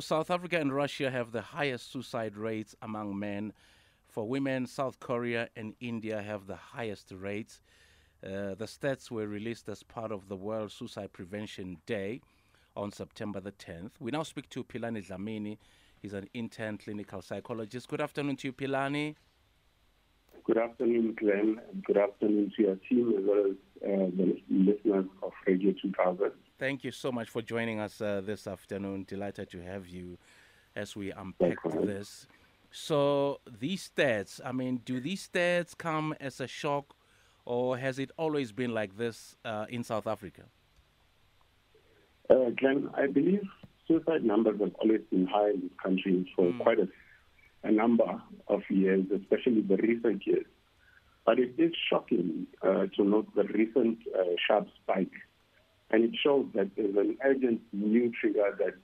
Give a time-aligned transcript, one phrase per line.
[0.00, 3.52] South Africa and Russia have the highest suicide rates among men.
[4.08, 7.60] For women, South Korea and India have the highest rates.
[8.24, 12.22] Uh, the stats were released as part of the World Suicide Prevention Day
[12.74, 13.90] on September the 10th.
[14.00, 15.58] We now speak to Philani Dlamini.
[16.00, 17.86] He's an intern clinical psychologist.
[17.88, 19.16] Good afternoon to you, Philani.
[20.44, 25.32] Good afternoon, Glenn, good afternoon to your team as well as uh, the listeners of
[25.46, 26.32] Radio 2000.
[26.62, 29.04] Thank you so much for joining us uh, this afternoon.
[29.08, 30.16] Delighted to have you
[30.76, 32.28] as we unpack this.
[32.70, 36.94] So, these stats, I mean, do these stats come as a shock
[37.44, 40.42] or has it always been like this uh, in South Africa?
[42.30, 43.42] Uh, Glenn, I believe
[43.88, 46.60] suicide numbers have always been high in this country for mm.
[46.60, 46.86] quite a,
[47.64, 50.46] a, number of years, especially the recent years.
[51.26, 55.10] But it is shocking uh, to note the recent uh, sharp spike
[55.92, 58.74] and it shows that there's an urgent new trigger that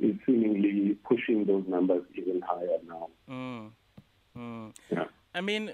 [0.00, 3.08] is seemingly pushing those numbers even higher now.
[3.30, 3.70] Mm.
[4.36, 4.74] Mm.
[4.90, 5.04] Yeah.
[5.34, 5.72] I mean,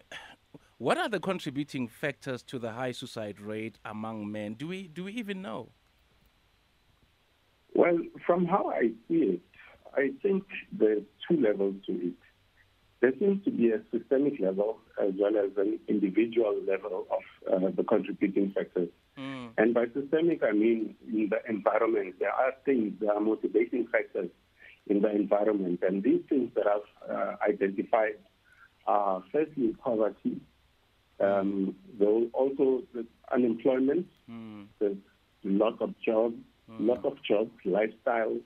[0.79, 4.55] what are the contributing factors to the high suicide rate among men?
[4.55, 5.71] Do we do we even know?
[7.75, 9.41] Well, from how I see it,
[9.95, 12.15] I think there's two levels to it.
[13.01, 17.71] There seems to be a systemic level as well as an individual level of uh,
[17.77, 18.89] the contributing factors.
[19.59, 19.63] Mm.
[19.63, 22.17] And by systemic, I mean in the environment.
[22.19, 24.31] There are things, there are motivating factors
[24.87, 25.81] in the environment.
[25.83, 28.19] And these things that I've uh, identified
[28.87, 30.41] are firstly poverty,
[31.21, 34.67] um, though also the unemployment, mm.
[34.79, 34.97] there's
[35.45, 36.37] lack of jobs,
[36.71, 36.89] mm.
[36.89, 38.37] lack of jobs, lifestyle,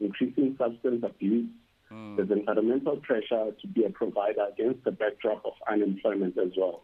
[0.00, 1.48] increasing substance abuse.
[1.90, 2.16] Mm.
[2.16, 6.82] There's environmental pressure to be a provider against the backdrop of unemployment as well.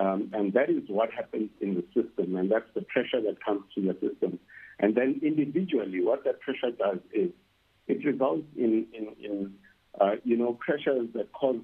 [0.00, 3.64] Um, and that is what happens in the system, and that's the pressure that comes
[3.74, 4.38] to the system.
[4.78, 7.30] And then individually, what that pressure does is
[7.86, 9.54] it results in, in, in
[10.00, 11.60] uh, you know, pressures that cause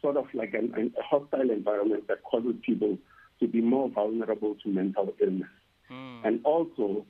[0.00, 2.96] sort of like an, an, a hostile environment that causes people
[3.40, 5.48] to be more vulnerable to mental illness.
[5.90, 6.20] Mm.
[6.24, 7.04] And also,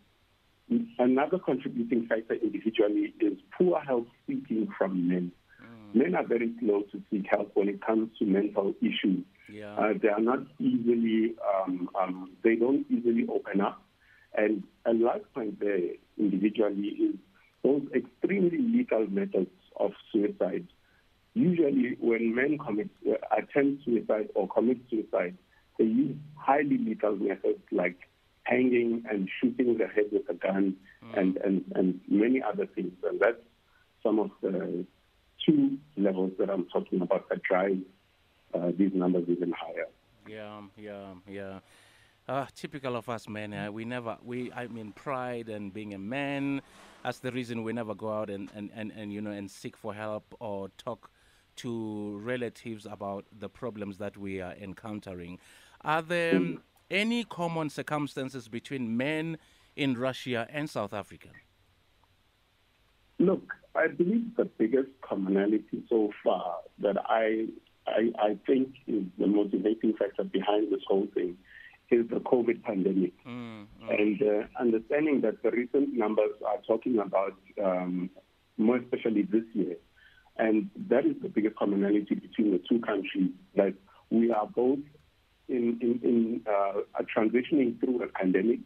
[0.99, 5.33] another contributing factor individually is poor health seeking from men.
[5.61, 5.95] Mm.
[5.95, 9.25] Men are very slow to seek help when it comes to mental issues.
[9.55, 9.75] Yeah.
[9.75, 13.81] Uh, they are not easily, um, um, they don't easily open up.
[14.37, 15.79] And a large point there
[16.19, 17.15] individually is
[17.63, 20.67] those extremely lethal methods of suicide.
[21.35, 25.37] Usually, when men commit, uh, attempt suicide or commit suicide,
[25.79, 28.09] they use highly lethal methods like
[28.43, 31.19] hanging and shooting the head with a gun mm.
[31.19, 32.93] and, and, and many other things.
[33.05, 33.41] And that's
[34.03, 34.85] some of the
[35.47, 37.79] two levels that I'm talking about that drive
[38.77, 39.87] these numbers even higher.
[40.27, 41.59] Yeah, yeah, yeah.
[42.27, 45.99] Uh, typical of us men, uh, we never, we, I mean, pride and being a
[45.99, 46.63] man,
[47.03, 49.77] that's the reason we never go out and, and, and, and, you know, and seek
[49.77, 51.11] for help or talk
[51.57, 55.39] to relatives about the problems that we are encountering.
[55.83, 56.59] Are there mm.
[56.91, 59.37] any common circumstances between men
[59.77, 61.29] in Russia and South Africa?
[63.19, 67.49] Look, I believe the biggest commonality so far that I
[67.87, 71.37] I, I think is the motivating factor behind this whole thing
[71.91, 73.13] is the COVID pandemic.
[73.27, 74.01] Mm, mm.
[74.01, 78.11] And uh, understanding that the recent numbers are talking about um,
[78.57, 79.77] more especially this year.
[80.37, 83.75] And that is the biggest commonality between the two countries, that
[84.11, 84.81] we are both
[85.49, 86.81] in, in, in uh,
[87.17, 88.61] transitioning through a pandemic,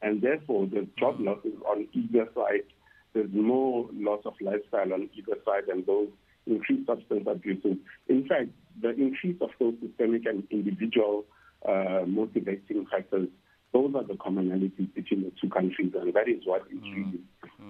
[0.00, 1.26] and therefore the job mm.
[1.26, 2.64] losses on either side.
[3.12, 6.08] There's more loss of lifestyle on either side, and those
[6.46, 7.76] increased substance abuses.
[8.08, 11.24] In fact, the increase of those systemic and individual
[11.68, 13.28] uh, motivating factors,
[13.72, 17.20] those are the commonalities between the two countries, and that is what is really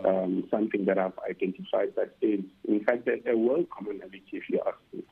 [0.04, 4.60] um, something that I've identified that is, in fact, a, a world commonality, if you
[4.66, 5.02] ask me.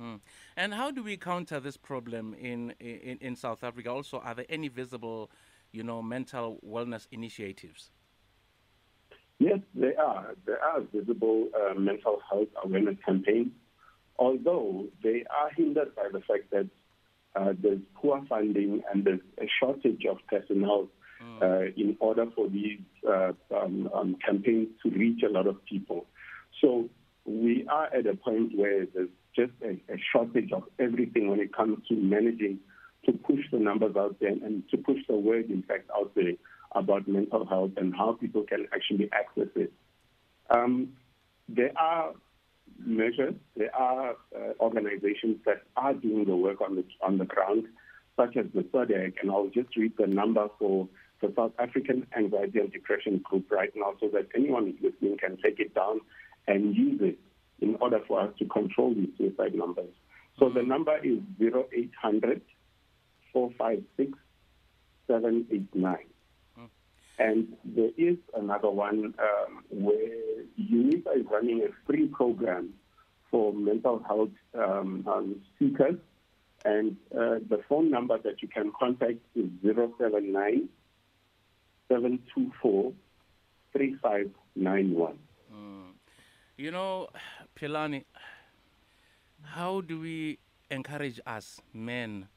[0.00, 0.20] Mm.
[0.56, 3.90] And how do we counter this problem in, in, in South Africa?
[3.90, 5.30] Also, are there any visible,
[5.70, 7.90] you know, mental wellness initiatives?
[9.52, 10.34] Yes, there are.
[10.46, 13.48] There are visible uh, mental health awareness campaigns,
[14.18, 16.68] although they are hindered by the fact that
[17.36, 20.88] uh, there's poor funding and there's a shortage of personnel
[21.22, 21.42] mm.
[21.42, 26.06] uh, in order for these uh, um, um, campaigns to reach a lot of people.
[26.62, 26.88] So
[27.26, 31.54] we are at a point where there's just a, a shortage of everything when it
[31.54, 32.58] comes to managing
[33.04, 36.32] to push the numbers out there and to push the word, in fact, out there
[36.74, 39.72] about mental health and how people can actually access it.
[40.50, 40.90] Um,
[41.48, 42.12] there are
[42.78, 47.64] measures, there are uh, organizations that are doing the work on the on the ground,
[48.16, 50.88] such as the SADAG, and I'll just read the number for
[51.20, 55.60] the South African Anxiety and Depression Group right now so that anyone listening can take
[55.60, 56.00] it down
[56.48, 57.18] and use it
[57.60, 59.94] in order for us to control these suicide numbers.
[60.38, 62.42] So the number is 0800
[63.32, 64.18] 456
[65.06, 65.96] 789.
[67.18, 72.70] And there is another one um, where UNISA is running a free program
[73.30, 75.96] for mental health um, um, seekers.
[76.64, 80.68] And uh, the phone number that you can contact is 079
[81.88, 82.92] 724
[83.72, 85.18] 3591.
[85.52, 85.82] Mm.
[86.56, 87.08] You know,
[87.58, 88.04] Philani,
[89.42, 90.38] how do we
[90.70, 92.28] encourage us men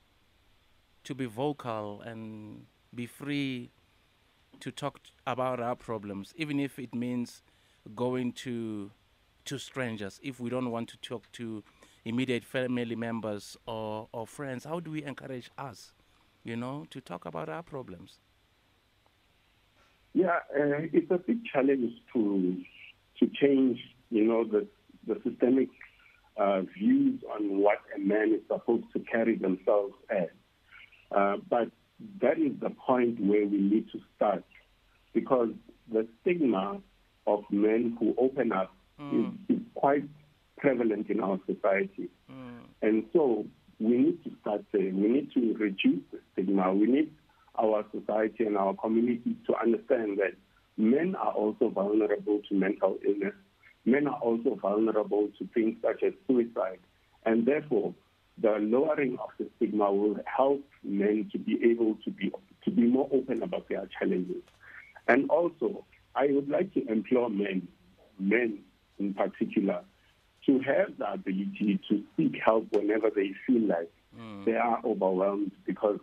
[1.04, 3.72] to be vocal and be free
[4.61, 7.43] to talk about our problems, even if it means
[7.95, 8.91] going to
[9.45, 10.19] to strangers.
[10.23, 11.63] If we don't want to talk to
[12.03, 15.93] immediate family members or, or friends, how do we encourage us,
[16.43, 18.19] you know, to talk about our problems?
[20.13, 22.57] Yeah, uh, it's a big challenge to
[23.19, 23.79] to change,
[24.09, 24.67] you know, the
[25.07, 25.69] the systemic
[26.37, 30.29] uh, views on what a man is supposed to carry themselves as.
[31.11, 31.69] Uh, but
[32.21, 34.44] that is the point where we need to start
[35.13, 35.50] because
[35.92, 36.81] the stigma
[37.27, 39.33] of men who open up mm.
[39.50, 40.03] is, is, quite
[40.57, 42.09] prevalent in our society.
[42.31, 42.59] Mm.
[42.81, 43.45] And so
[43.80, 44.81] we need to start there.
[44.81, 46.74] We need to reduce the stigma.
[46.74, 47.12] We need
[47.59, 50.33] our society and our community to understand that
[50.77, 53.33] men are also vulnerable to mental illness.
[53.86, 56.80] Men are also vulnerable to things such as suicide.
[57.25, 57.94] And therefore,
[58.37, 62.31] the lowering of the stigma will help men to be able to be
[62.63, 64.43] to be more open about their challenges.
[65.07, 65.85] And also,
[66.15, 67.67] I would like to implore men,
[68.19, 68.59] men
[68.97, 69.81] in particular,
[70.45, 74.45] to have the ability to seek help whenever they feel like mm.
[74.45, 75.99] they are overwhelmed because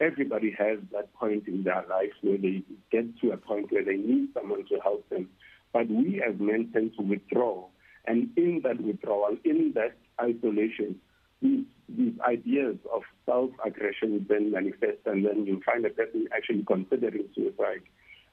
[0.00, 3.96] everybody has that point in their life where they get to a point where they
[3.96, 5.28] need someone to help them.
[5.72, 7.66] But we as men tend to withdraw.
[8.06, 11.00] And in that withdrawal, in that isolation,
[11.42, 17.28] these, these ideas of self-aggression then manifest, and then you find a person actually considering
[17.34, 17.82] suicide.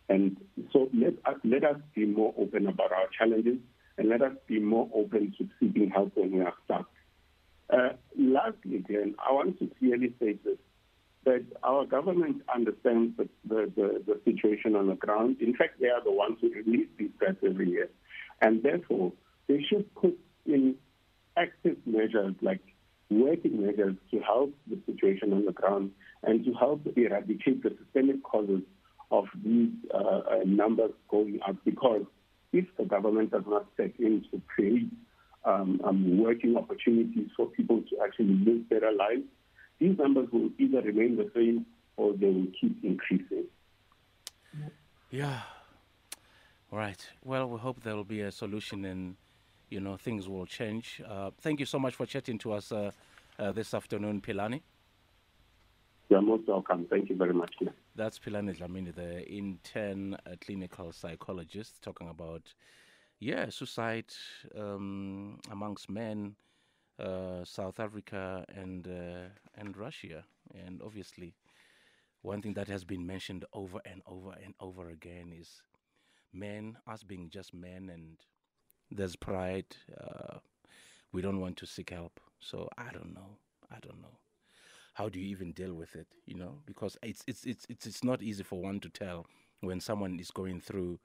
[0.10, 0.38] And
[0.72, 3.58] so let us, let us be more open about our challenges,
[3.98, 6.90] and let us be more open to seeking help when we are stuck.
[7.70, 10.58] Uh, lastly, Glenn, I want to clearly say this,
[11.26, 15.38] that our government understands the, the, the, the situation on the ground.
[15.42, 17.90] In fact, they are the ones who release these threats every year.
[18.42, 19.12] And therefore,
[19.48, 20.76] they should put in
[21.36, 22.62] active measures like
[23.10, 25.92] working measures to help the situation on the ground
[26.24, 28.62] and to help eradicate the systemic causes
[29.12, 31.56] of these uh, uh, numbers going up.
[31.64, 32.04] Because
[32.52, 34.90] if the government does not step in to create
[35.46, 39.24] um, um, working opportunities for people to actually live better lives,
[39.80, 41.66] these numbers will either remain the same
[41.96, 43.46] or they will keep increasing.
[45.10, 45.42] Yeah.
[46.72, 47.08] Right.
[47.24, 49.16] Well, we hope there will be a solution and
[49.70, 51.02] you know, things will change.
[51.08, 52.92] Uh, thank you so much for chatting to us uh,
[53.40, 54.62] uh, this afternoon, Philani.
[56.10, 56.88] You're most welcome.
[56.90, 57.54] Thank you very much.
[57.96, 62.54] That's Philani Dlamini, the intern uh, clinical psychologist, talking about,
[63.20, 64.14] yeah, suicide
[64.58, 66.36] um, amongst men,
[66.98, 70.24] uh, South Africa and uh, and Russia,
[70.56, 71.36] and obviously,
[72.22, 75.62] one thing that has been mentioned over and over and over again is
[76.32, 78.18] men, us being just men, and
[78.92, 79.66] there's pride.
[80.00, 80.38] Uh,
[81.12, 82.20] we don't want to seek help.
[82.40, 83.38] So I don't know.
[83.72, 84.20] I don't know.
[84.94, 86.08] How do you even deal with it?
[86.26, 89.26] You know, because it's it's it's it's it's not easy for one to tell
[89.62, 91.00] when someone is going through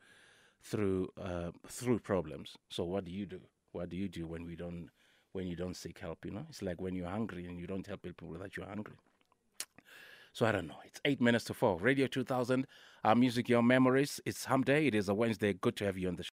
[0.63, 2.57] through uh, through problems.
[2.69, 3.41] So what do you do?
[3.73, 4.89] What do you do when we don't
[5.33, 6.25] when you don't seek help?
[6.25, 8.97] You know, it's like when you're hungry and you don't tell people that you're hungry.
[10.33, 10.77] So I don't know.
[10.87, 11.79] It's eight minutes to four.
[11.79, 12.67] Radio 2000,
[13.05, 14.19] our music, your memories.
[14.25, 14.87] It's Hump Day.
[14.87, 15.53] It is a Wednesday.
[15.53, 16.31] Good to have you on the show.